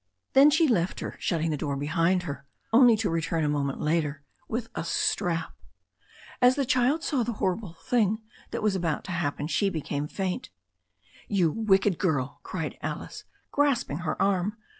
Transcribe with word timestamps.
Then 0.33 0.49
she 0.49 0.67
left 0.67 0.99
her, 1.01 1.15
shut 1.19 1.41
ting 1.41 1.51
the 1.51 1.57
door 1.57 1.75
behind 1.77 2.23
her, 2.23 2.47
only 2.73 2.97
to 2.97 3.07
return 3.07 3.43
a 3.43 3.47
moment 3.47 3.79
later 3.79 4.23
with 4.47 4.67
a 4.73 4.83
strap. 4.83 5.53
As 6.41 6.55
the 6.55 6.65
child 6.65 7.03
saw 7.03 7.21
the 7.21 7.33
horrible 7.33 7.73
thing 7.85 8.23
that 8.49 8.63
was 8.63 8.75
about 8.75 9.03
to 9.03 9.11
happen 9.11 9.45
she 9.45 9.69
became 9.69 10.07
faint. 10.07 10.49
"You 11.27 11.51
wicked 11.51 11.99
girl," 11.99 12.39
cried 12.41 12.79
Alice, 12.81 13.25
grasping 13.51 13.99
her 13.99 14.19
arm. 14.19 14.57